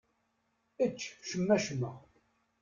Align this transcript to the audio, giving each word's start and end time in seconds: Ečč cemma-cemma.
Ečč 0.85 0.99
cemma-cemma. 1.27 1.91